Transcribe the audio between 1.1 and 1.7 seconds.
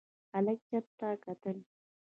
کتل.